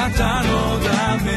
[0.00, 1.30] なたのため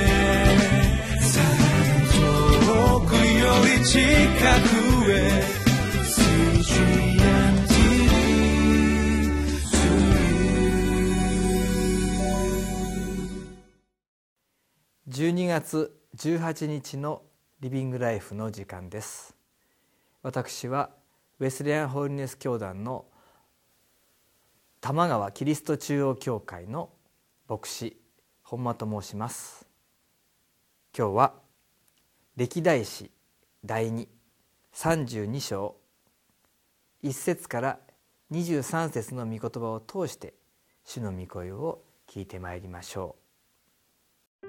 [2.13, 5.43] 遠くより近くへ
[15.09, 17.21] 12月18日の
[17.59, 19.35] リビングライフの時間です。
[20.21, 20.89] 私は
[21.39, 23.03] ウェスレアンホーリネス教団の
[24.79, 26.89] 玉川キリスト中央教会の
[27.49, 27.97] 牧師
[28.53, 29.65] 本間と申します。
[30.95, 31.33] 今日は
[32.35, 33.09] 歴代史
[33.65, 33.91] 第
[34.75, 35.75] 232章
[37.01, 37.79] 1節から
[38.31, 40.35] 23節の御言葉を通して
[40.85, 43.15] 主の御声を聞いてまいりましょ
[44.43, 44.47] う。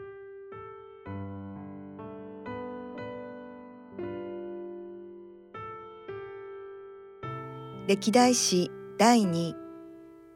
[7.88, 9.54] 歴代史第2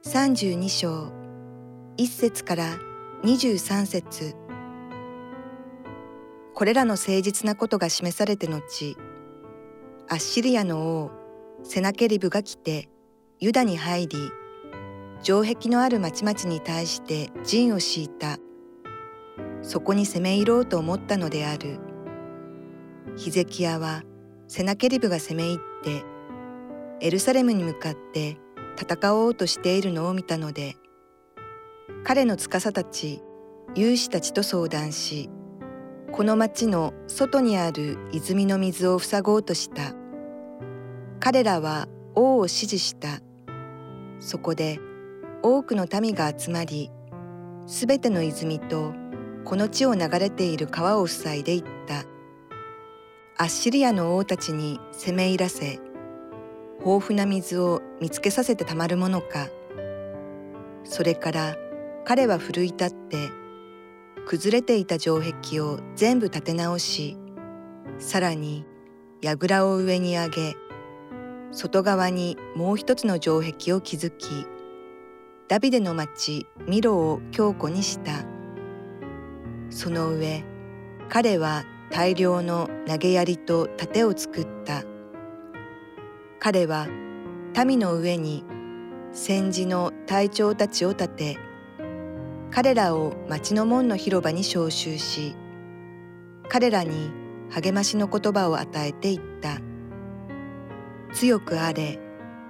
[0.07, 1.13] 32章
[1.99, 2.88] 1節から
[3.25, 4.37] 23節。
[6.55, 8.97] これらの誠実なことが示されて後
[10.09, 11.11] アッシリアの王
[11.65, 12.89] セナケリブが来て
[13.41, 14.19] ユダに入り
[15.21, 18.39] 城壁のある町々に対して陣を敷いた。
[19.63, 21.81] そこに攻め入ろうと思ったのである。
[23.17, 24.05] ヒゼキヤは
[24.47, 26.05] セナケリブが攻め入って
[27.01, 28.39] エルサレムに向かって
[28.81, 30.77] 戦おうとしているのを見たので
[32.05, 33.23] 彼の司たち
[33.75, 35.31] 勇士たちと相談し
[36.11, 39.95] この町の外にある泉の水を塞ごうとした。
[41.21, 43.21] 彼らは王を支持した。
[44.19, 44.81] そこで
[45.43, 46.91] 多くの民が集まり
[47.67, 48.95] すべての泉と
[49.45, 52.05] この地を流れている川を塞いでいった。
[53.37, 55.79] アッシリアの王たちに攻め入らせ
[56.81, 59.49] 豊富な水を見つけさせてたまるものか。
[60.85, 61.57] それから
[62.09, 63.29] 彼は奮い立って
[64.25, 67.19] 崩れていた城壁を全部立て直し
[67.99, 68.65] さらに
[69.21, 70.57] 櫓を上に上げ
[71.51, 74.47] 外側にもう一つの城壁を築き
[75.49, 78.25] ダビデの町ミロを強固にした。
[79.69, 80.45] その上
[81.11, 84.83] 彼は大量の投げ槍と盾を作った。
[86.39, 86.87] 彼は
[87.67, 88.45] 民の上に
[89.13, 91.48] 戦時の隊長たちを立て
[92.51, 95.37] 彼らを町の門の広場に召集し
[96.49, 97.11] 彼らに
[97.51, 99.59] 励ましの言葉を与えていった。
[101.13, 101.99] 強くあれ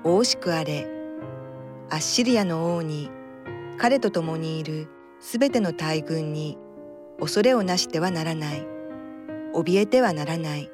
[0.05, 0.87] 大しくあれ
[1.91, 3.11] アッシリアの王に
[3.77, 4.89] 彼と共にいる
[5.21, 6.59] すべての大軍に
[7.21, 8.67] 恐れをなしてはならない。
[9.55, 10.71] 怯えてはならない。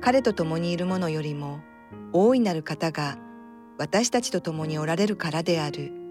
[0.00, 1.60] 彼と共にいる者よりも
[2.12, 3.18] 大いなる方が
[3.78, 6.03] 私たちと共におられるからである。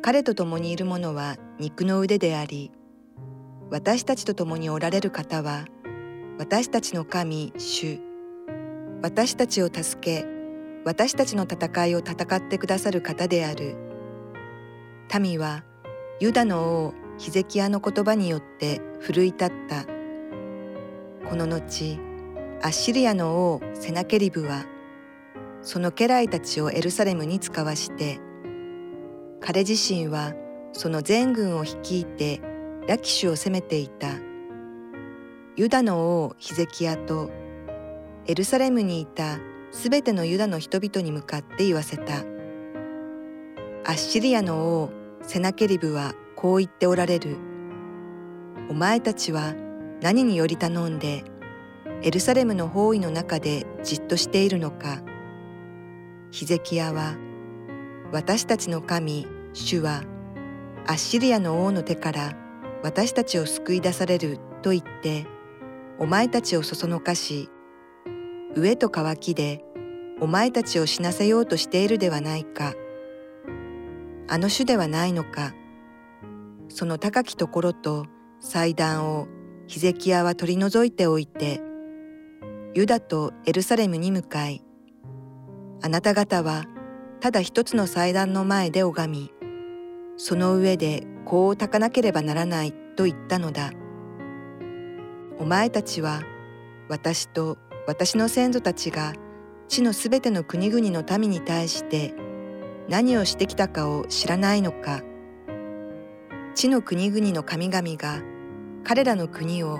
[0.00, 2.70] 彼と共にいる者は肉の腕であり、
[3.70, 5.64] 私たちと共におられる方は
[6.38, 8.00] 私たちの神主、
[9.02, 10.26] 私たちを助け、
[10.84, 13.76] 私たちの戦いを戦ってくださる方である。
[15.20, 15.64] 民は
[16.20, 19.84] ユダの王ヒゼキヤの言葉によって奮い立った。
[21.28, 21.98] この後、
[22.62, 24.64] アッシリアの王セナケリブは
[25.62, 28.20] その家来たちをエルサレムに使わして
[29.40, 30.34] 彼自身は
[30.72, 32.40] その全軍を率いて
[32.86, 34.08] ラキシュを攻めていた。
[35.56, 37.30] ユダの王ヒゼキヤと
[38.26, 39.38] エルサレムにいた
[39.70, 42.20] すべてのユダの人々に向かって言わせた。
[43.84, 44.90] アッシリアの王
[45.22, 47.36] セナケリブはこう言っておられる。
[48.70, 49.54] お前たちは
[50.00, 51.24] 何により頼んで
[52.02, 55.02] エルサレムの包囲の中でじっとしているのか。
[56.30, 57.16] ヒゼキヤは
[58.10, 60.02] 私たちの神主は
[60.86, 62.36] アッシリアの王の手から
[62.82, 65.26] 私たちを救い出されると言って
[65.98, 67.50] お前たちをそそのかし
[68.54, 69.62] 飢えと渇きで
[70.20, 72.72] お前たちを死なせようとしているではないか
[74.26, 75.52] あの主ではないのか
[76.68, 78.06] その高きところと
[78.40, 79.28] 祭壇を
[79.66, 81.60] ヒゼキヤは取り除いておいて
[82.74, 84.62] ユダとエルサレムに向かい、
[85.82, 86.64] あなた方は
[87.20, 89.32] ただ一つの祭壇の前で拝み、
[90.16, 93.72] その上で香を焚かなければならないと言ったのだ。
[95.38, 96.22] お前たちは
[96.88, 99.14] 私と私の先祖たちが
[99.68, 102.14] 地のすべての国々の民に対して
[102.88, 105.02] 何をしてきたかを知らないのか。
[106.54, 108.20] 地の国々の神々が
[108.82, 109.78] 彼らの国を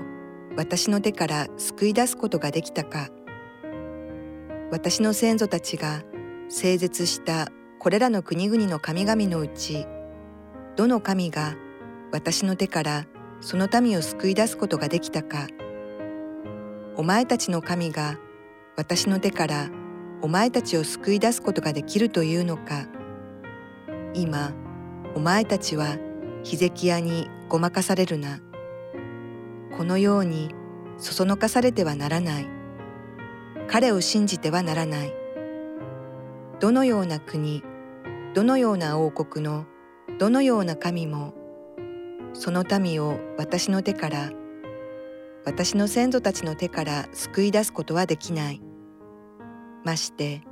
[0.57, 3.09] 私の手から救い出すことができたか
[4.71, 6.03] 私の先祖たちが
[6.49, 7.49] 整絶した
[7.79, 9.87] これらの国々の神々のうち
[10.77, 11.57] どの神が
[12.11, 13.07] 私の手から
[13.41, 15.47] その民を救い出すことができたか。
[16.97, 18.19] お前たちの神が
[18.77, 19.71] 私の手から
[20.23, 22.87] お前たちを救い出すことができるというのか。
[24.15, 24.53] 今
[25.15, 25.97] お前たちは
[26.43, 28.41] ヒゼキヤにごまかされるな。
[29.77, 30.55] このように
[30.97, 32.49] そそのかされてはならない。
[33.69, 35.13] 彼を信じてはならない。
[36.61, 37.63] どのような国
[38.35, 39.67] どのような王国の
[40.19, 41.35] どのような神も
[42.33, 44.31] その民を私の手から
[45.45, 48.61] 私の先祖たちの手から救い出すことはできない。
[49.85, 50.43] まして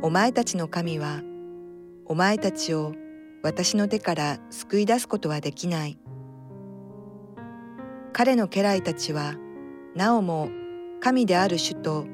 [0.00, 1.22] お前たちの神は
[2.06, 2.94] お前たちを
[3.42, 5.98] 私の手から救い出すことはできない。
[8.12, 9.34] 彼の家来たちは
[9.94, 10.50] なおも
[11.00, 12.06] 神である主と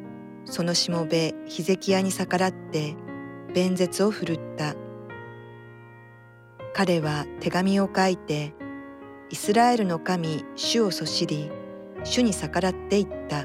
[0.45, 2.97] そのしもべヒゼキヤに逆らって
[3.55, 4.75] 弁舌を振るった。
[6.73, 8.53] 彼は手紙を書いて
[9.31, 11.53] イスラエルの神主をそしり
[12.03, 13.45] 主に逆らっていった。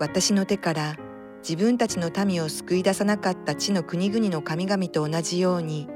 [0.00, 0.96] 私の手から
[1.48, 5.88] 自分たちの民を救い出さなかった地の国々の神々と同じように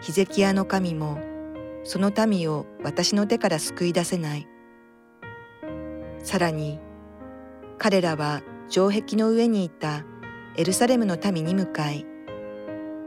[0.00, 1.18] ヒゼキヤの神も
[1.84, 4.48] その民を私の手から救い出せない。
[6.22, 6.80] さらに
[7.76, 10.06] 彼らは城壁の上にいた
[10.56, 12.04] エルサレムの民に向かい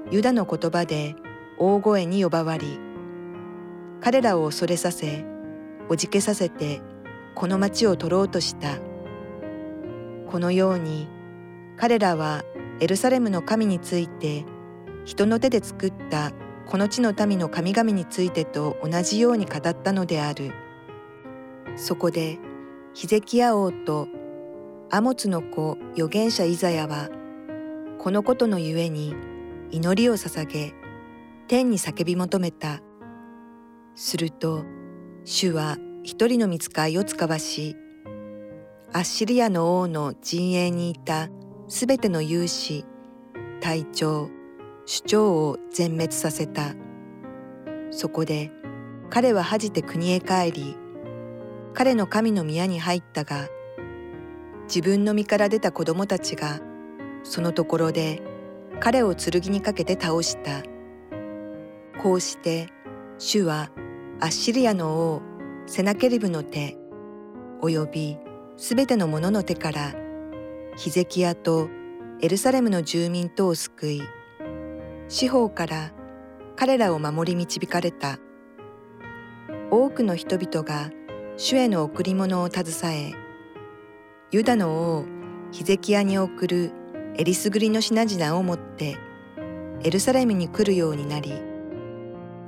[0.09, 1.15] ユダの言葉で
[1.57, 2.79] 大声に呼ばわり
[4.01, 5.23] 彼らを恐れさせ
[5.87, 6.81] おじけさせて
[7.35, 8.77] この町を取ろうとした。
[10.31, 11.07] このように
[11.77, 12.43] 彼らは
[12.79, 14.45] エルサレムの神について
[15.05, 16.31] 人の手で作った
[16.65, 20.51] この地の民の神々についてと同じように語ったのである。
[21.75, 22.39] そこで
[22.93, 24.07] ヒゼキヤ王と
[24.89, 27.09] アモツの子預言者イザヤは
[28.05, 29.15] このことのゆえに
[29.71, 30.75] 祈りを捧げ
[31.47, 32.81] 天に叫び求めた。
[33.95, 34.63] すると
[35.23, 37.75] 主は一人の見つかいを使わし
[38.93, 41.29] アッシリアの王の陣営にいた
[41.67, 42.85] すべての勇士
[43.59, 44.29] 隊長
[44.85, 46.75] 首長を全滅させた。
[47.89, 48.51] そこで
[49.09, 50.77] 彼は恥じて国へ帰り
[51.73, 53.47] 彼の神の宮に入ったが
[54.67, 56.59] 自分の身から出た子供たちが
[57.25, 58.21] そのところで
[58.79, 60.63] 彼を剣にかけて倒した。
[62.01, 62.69] こうして
[63.17, 63.71] 主は
[64.19, 65.21] アッシリアの王
[65.65, 66.77] セナケリブの手
[67.61, 68.17] および
[68.57, 69.93] すべての者の手から
[70.77, 71.67] ヒゼキヤと
[72.21, 74.03] エルサレムの住民とを救い
[75.09, 75.91] 四方から
[76.55, 78.19] 彼らを守り導かれた。
[79.71, 80.91] 多くの人々が
[81.37, 83.13] 主への贈り物を携え
[84.31, 85.05] ユダの王
[85.51, 86.71] ヒゼキヤに送る
[87.17, 88.97] えりすぐりの品々を持って
[89.83, 91.33] エルサレムに来るようになり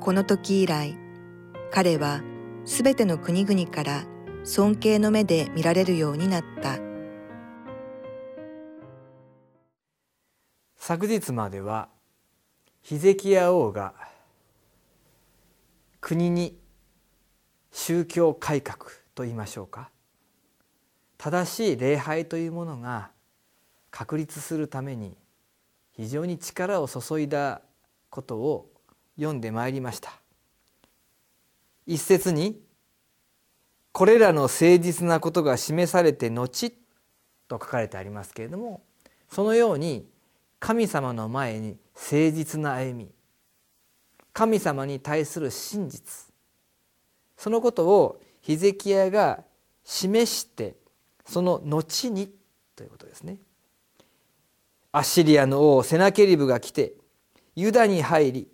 [0.01, 0.97] この時以来
[1.71, 2.21] 彼は
[2.65, 4.03] すべての国々から
[4.43, 6.79] 尊敬の目で見られるようになった。
[10.77, 11.89] 昨日までは
[12.81, 13.93] ヒゼキヤ王が
[15.99, 16.57] 国に
[17.73, 19.89] 宗教改革と言いましょうか。
[21.17, 23.11] 正しい礼拝というものが
[23.91, 25.15] 確立するために
[25.91, 27.61] 非常に力を注いだ
[28.09, 28.69] ことを
[29.17, 30.11] 読んでまいりました
[31.85, 32.61] 一節に
[33.91, 36.71] これらの誠実なことが示されて後
[37.47, 38.83] と書かれてありますけれども
[39.29, 40.07] そのように
[40.59, 43.09] 神様の前に誠実な歩み
[44.33, 46.27] 神様に対する真実
[47.37, 49.43] そのことをヒゼキヤが
[49.83, 50.75] 示して
[51.25, 52.31] その後に
[52.75, 53.37] ということですね。
[54.97, 56.93] アッシリアの王セナケリブが来て
[57.55, 58.47] ユダに入り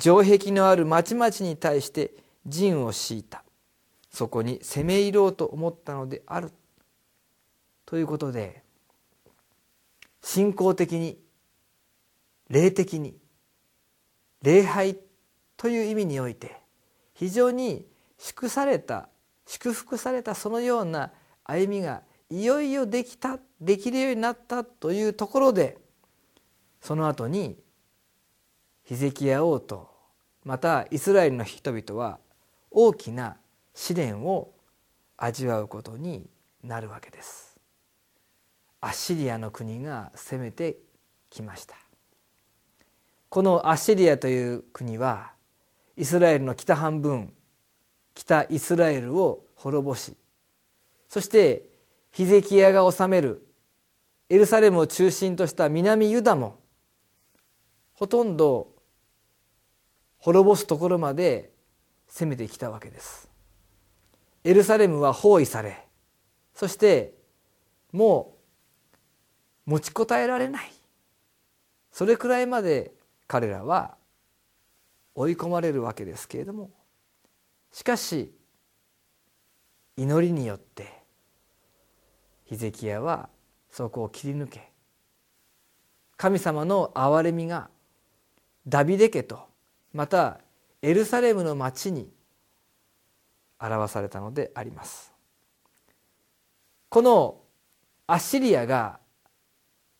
[0.00, 2.14] 城壁のある町々に対して
[2.46, 3.44] 陣を敷いた。
[4.10, 6.52] そこに攻め入ろうと思ったのである。
[7.84, 8.62] ということで
[10.22, 11.18] 信仰的に
[12.48, 13.18] 霊的に
[14.40, 14.98] 礼拝
[15.58, 16.56] という意味において
[17.12, 17.86] 非常に
[18.16, 19.10] 祝された
[19.46, 21.12] 祝福されたそのような
[21.44, 22.00] 歩みが
[22.30, 23.38] いよいよできた。
[23.64, 25.78] できるようになったというところで
[26.80, 27.56] その後に
[28.84, 29.88] ヒゼキヤ王と
[30.44, 32.18] またイスラエルの人々は
[32.70, 33.36] 大きな
[33.74, 34.52] 試練を
[35.16, 36.28] 味わうことに
[36.62, 37.56] なるわけです。
[38.80, 40.76] アッシリアの国が攻めて
[41.30, 41.76] きました。
[43.30, 45.32] このアッシリアという国は
[45.96, 47.32] イスラエルの北半分
[48.14, 50.16] 北イスラエルを滅ぼし
[51.08, 51.68] そして
[52.12, 53.43] ヒゼキヤが治める
[54.28, 56.60] エルサレムを中心とした南ユダも
[57.92, 58.72] ほとんど
[60.18, 61.52] 滅ぼすところまで
[62.08, 63.28] 攻めてきたわけです。
[64.44, 65.86] エルサレムは包囲され
[66.54, 67.14] そして
[67.92, 68.36] も
[69.66, 70.70] う持ちこたえられない。
[71.92, 72.92] それくらいまで
[73.26, 73.96] 彼らは
[75.14, 76.70] 追い込まれるわけですけれども
[77.70, 78.34] しかし
[79.96, 80.92] 祈りによって
[82.46, 83.28] ヒゼキヤは
[83.74, 84.70] そこを切り抜け
[86.16, 87.68] 神様の憐れみが
[88.68, 89.48] ダビデ家と
[89.92, 90.38] また
[90.80, 92.08] エルサレムの町に
[93.58, 95.12] 表されたのであります。
[96.88, 97.40] この
[98.06, 99.00] アッシリアが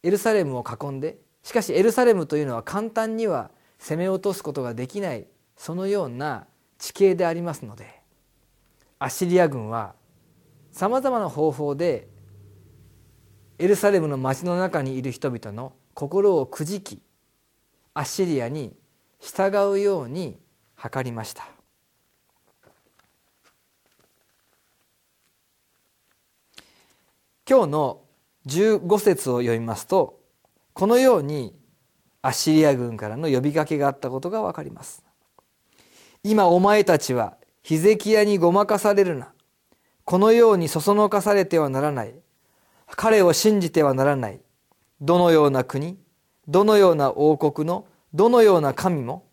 [0.05, 5.27] エルサレムを囲んでしかしエルサレムというのは簡単には攻め落とすことができない
[5.57, 6.47] そのような
[6.79, 8.03] 地形でありますので
[9.01, 9.95] アッシリア軍は
[10.71, 12.14] さまざまな方法で
[13.59, 17.01] エルサレムの町の中にいる人々の心をくじき
[17.95, 18.75] アッシリアに
[19.21, 20.37] 従うように
[20.77, 21.49] 図りました。
[27.49, 28.01] 今日の
[28.47, 30.19] 15節を読みますと
[30.73, 31.55] このように
[32.23, 35.05] アッシリア軍からの呼びかけがあったことがわかります。
[36.25, 39.33] 今お前たちはヒゼキヤにごまかされるな。
[40.05, 42.15] このようにそそのかされてはならない。
[42.97, 44.41] 彼を信じてはならない。
[45.01, 45.99] どのような国
[46.49, 49.27] どのような王国のどのような神も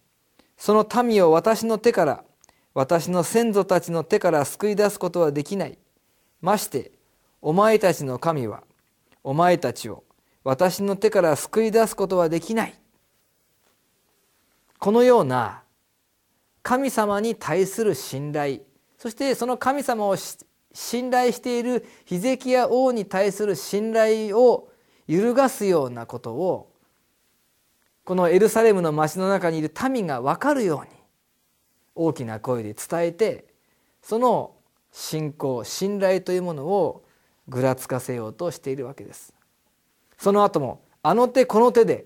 [0.57, 2.23] その民を私の手から
[2.73, 5.77] 私の先祖たちの手から救い出すことはできない。
[6.41, 6.91] まして
[7.41, 8.63] お前たちの神は
[9.23, 10.03] お前たちを
[10.43, 12.75] 私の手から救い出すことはできない。
[14.79, 15.61] このような
[16.63, 18.61] 神様に対する信頼
[18.97, 20.15] そしてその神様を
[20.73, 24.69] 信頼しているヒゼキヤ王に対する信頼を
[25.07, 26.71] 揺るがすようなことを
[28.03, 30.99] このエルサレムの町の中にいる民が分かるように
[31.95, 33.45] 大きな声で伝えて
[34.01, 34.55] その
[34.91, 37.03] 信仰信頼というものを
[37.47, 39.33] ぐらつかせようとしているわけです。
[40.17, 42.05] その後もあの手この手で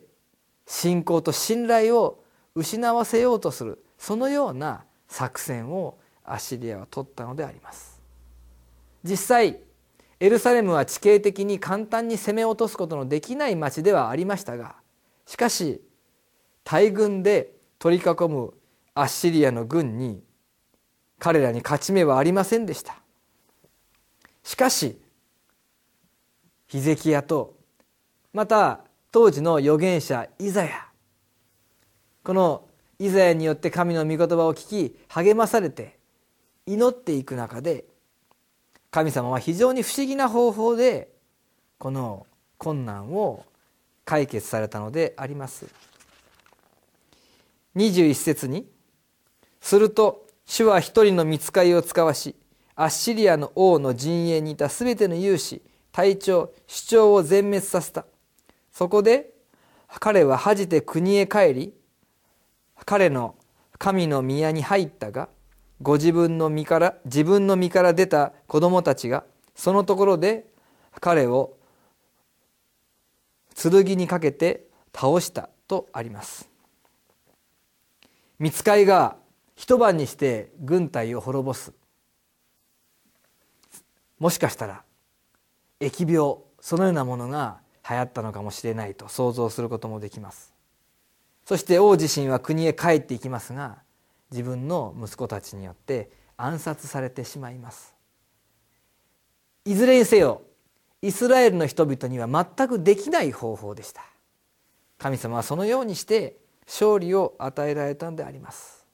[0.65, 2.23] 信仰と信頼を
[2.55, 7.94] 失わせようとするそのような作戦をアッシリアは取ったのであります。
[9.05, 9.59] 実際
[10.19, 14.75] エルサレムは地形的に簡単に攻め落とすことのできない町ではありましたが
[15.27, 15.81] しかし
[16.63, 18.53] 大軍で取り囲む
[18.95, 20.23] アッシリアの軍に
[21.19, 22.97] 彼らに勝ち目はありませんでした。
[24.43, 24.99] しかし
[26.67, 27.55] ヒゼキヤと
[28.33, 28.81] また
[29.11, 30.87] 当時の預言者イザヤ
[32.23, 32.67] この
[32.99, 35.99] イザヤによって神の御言葉を聞き励まされて
[36.65, 37.85] 祈っていく中で
[38.95, 41.09] 神様は非常に不思議な方法で
[41.79, 42.25] この
[42.57, 43.43] 困難を
[44.05, 45.65] 解決されたのであります。
[47.75, 48.65] 21節に
[49.59, 52.37] 「すると主は一人の見つかりを使わし
[52.75, 55.61] アッシリアの王の陣営にいたすべての勇士
[55.91, 58.05] 隊長主張を全滅させた。
[58.71, 59.33] そこで
[59.99, 61.73] 彼は恥じて国へ帰り
[62.85, 63.35] 彼の
[63.77, 65.27] 神の宮に入ったが
[65.81, 69.23] ご自分の身から自分の身から出た子供たちが
[69.55, 70.45] そのところで
[70.99, 71.53] 彼を
[73.55, 76.49] 剣にかけて倒したとあります。
[78.39, 79.15] 見つかりが
[79.55, 81.73] 一晩にして軍隊を滅ぼす。
[84.19, 84.83] もしかしたら
[85.79, 90.53] 疫病そのようなものが流行ったのかもしれないと想像することもできます。
[91.45, 93.77] そして王自身は国へ帰っていきますが
[94.31, 97.93] 自分の息子たちによって暗殺されてしまいます。
[99.65, 100.41] いずれにせよ
[101.01, 104.01] イスラエルの人々には全くできない方法でした。
[104.97, 108.85] 神様はそのようにして勝利を与えられたのであります。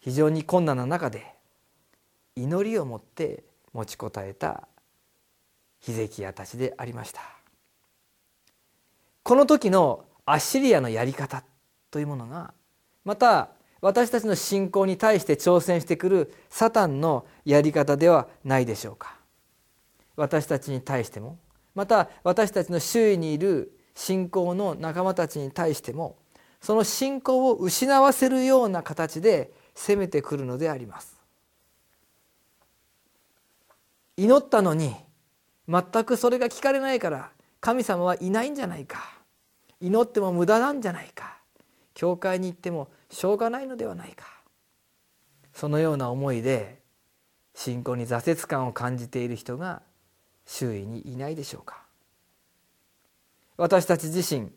[0.00, 1.34] 非常に困難な中で
[2.36, 4.68] 祈りを持って持ちこたえた
[5.80, 7.20] ヒゼキヤたちでありました。
[9.24, 11.42] この時のアッシリアのやり方
[11.90, 12.54] というものが
[13.06, 19.16] また私たちの信仰に対して挑戦してくるサタンのやり方ではないでしょうか。
[20.16, 21.38] 私たちに対しても
[21.74, 26.16] また私たちの周囲にいる信仰の仲間たちに対しても
[26.60, 31.16] その信仰を失わせるような形で攻めてくるのであります。
[34.16, 34.96] 祈ったのに
[35.68, 38.98] 全くそれが聞かれないから神様はいないんじゃないか。
[39.80, 41.36] 祈っても無駄なんじゃないか。
[41.94, 44.26] 教会に行ってもしょうがないのではないか。
[45.52, 46.80] そのような思いで
[47.54, 49.82] 信仰に挫折感を感じている人が
[50.44, 51.82] 周囲にいないでしょうか。
[53.56, 54.50] 私たち自身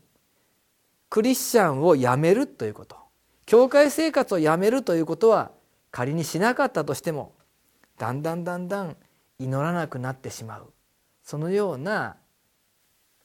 [1.09, 2.97] クリスチャンをやめるということ
[3.45, 5.51] 教会生活をやめるということは
[5.89, 7.33] 仮にしなかったとしても
[7.97, 8.97] だんだんだんだん
[9.39, 10.73] 祈らなくなってしまう。
[11.23, 12.17] そのような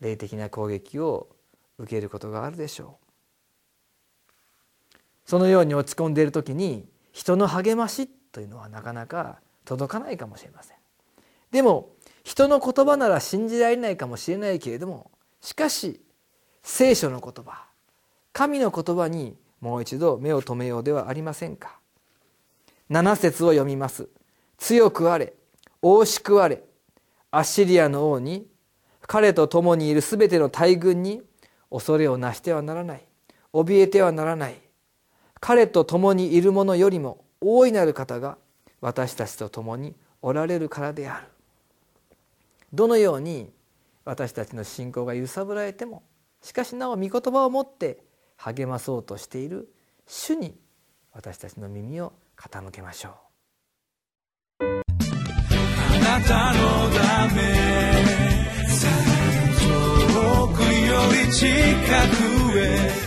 [0.01, 1.29] 霊的な攻撃を
[1.79, 3.04] 受けることがあるでしょう。
[5.27, 10.77] そのように落ち込んでいる時に人の励ましというのはなかなか届かないかもしれません。
[11.51, 11.91] でも
[12.25, 16.01] 人の言葉なら信じられないかもしれないけれどもしかし
[16.63, 17.67] 聖書の言葉
[18.33, 21.79] 神の言葉にもう一度目を留めようではありませんか。
[22.91, 24.09] 7節を読みます。
[24.59, 25.33] 強くあれ
[25.81, 26.63] 大しくあれ
[27.31, 28.47] アッシリアの王に
[29.07, 31.23] 彼と共にいるすべての大軍に
[31.71, 33.05] 恐れをなしてはならない。
[33.53, 34.64] 怯えてはならない。
[35.47, 38.39] 彼と共にいる者よりも大いなる方が
[38.81, 41.27] 私たちと共におられるからである。
[42.73, 43.53] どのように
[44.07, 46.03] 私たちの信仰が揺さぶられても
[46.41, 47.99] しかしなお御言葉を持って
[48.39, 49.69] 励まそうとしている
[50.07, 50.57] 主に
[51.13, 53.13] 私たちの耳を傾けましょう。
[54.65, 54.67] あ
[56.19, 57.43] なたのため
[59.61, 61.45] 遠くより近
[62.49, 63.05] くへ